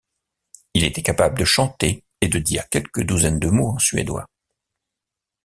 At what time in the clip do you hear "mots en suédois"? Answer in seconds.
3.49-4.25